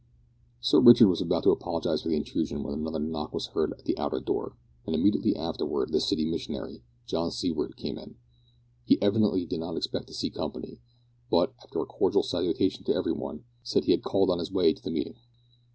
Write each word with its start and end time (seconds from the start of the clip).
Sir 0.59 0.79
Richard 0.79 1.09
was 1.09 1.21
about 1.21 1.43
to 1.43 1.51
apologise 1.51 2.01
for 2.01 2.09
the 2.09 2.15
intrusion 2.15 2.63
when 2.63 2.73
another 2.73 2.97
knock 2.97 3.31
was 3.31 3.45
heard 3.53 3.73
at 3.73 3.85
the 3.85 3.95
outer 3.99 4.19
door, 4.19 4.57
and 4.87 4.95
immediately 4.95 5.35
after, 5.35 5.63
the 5.63 6.01
City 6.01 6.25
Missionary, 6.25 6.81
John 7.05 7.29
Seaward, 7.29 7.77
came 7.77 7.99
in. 7.99 8.15
He 8.83 8.99
evidently 8.99 9.45
did 9.45 9.59
not 9.59 9.77
expect 9.77 10.07
to 10.07 10.15
see 10.15 10.31
company, 10.31 10.79
but, 11.29 11.53
after 11.63 11.81
a 11.81 11.85
cordial 11.85 12.23
salutation 12.23 12.83
to 12.85 12.95
every 12.95 13.13
one, 13.13 13.43
said 13.61 13.83
that 13.83 13.85
he 13.85 13.91
had 13.91 14.01
called 14.01 14.31
on 14.31 14.39
his 14.39 14.51
way 14.51 14.73
to 14.73 14.81
the 14.81 14.89
meeting. 14.89 15.17